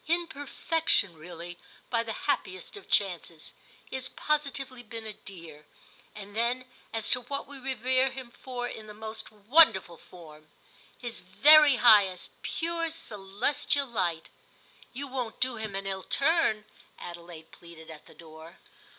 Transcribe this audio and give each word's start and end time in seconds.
"In 0.07 0.25
perfection, 0.25 1.15
really, 1.15 1.59
by 1.91 2.01
the 2.01 2.11
happiest 2.25 2.75
of 2.75 2.89
chances: 2.89 3.53
he 3.87 3.95
has 3.95 4.07
positively 4.07 4.81
been 4.81 5.05
a 5.05 5.13
dear. 5.13 5.67
And 6.15 6.35
then, 6.35 6.65
as 6.91 7.11
to 7.11 7.21
what 7.21 7.45
we 7.45 7.59
revere 7.59 8.09
him 8.09 8.31
for, 8.31 8.67
in 8.67 8.87
the 8.87 8.95
most 8.95 9.31
wonderful 9.31 9.97
form. 9.97 10.47
His 10.97 11.19
very 11.19 11.75
highest—pure 11.75 12.89
celestial 12.89 13.85
light. 13.85 14.29
You 14.91 15.05
won't 15.07 15.39
do 15.39 15.57
him 15.57 15.75
an 15.75 15.85
ill 15.85 16.01
turn?" 16.01 16.65
Adelaide 16.97 17.51
pleaded 17.51 17.91
at 17.91 18.05
the 18.05 18.15
door. 18.15 18.57